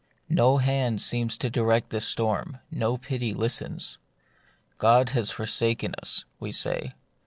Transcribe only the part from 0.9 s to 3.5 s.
seems to direct the storm, no pity